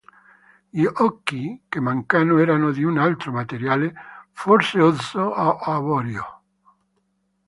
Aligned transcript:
Gli 0.71 0.83
occhi, 0.85 1.61
che 1.69 1.79
mancano, 1.79 2.39
erano 2.39 2.71
di 2.71 2.83
un 2.83 2.97
altro 2.97 3.31
materiale, 3.31 3.93
forse 4.31 4.81
osso 4.81 5.21
o 5.21 5.57
avorio. 5.59 6.41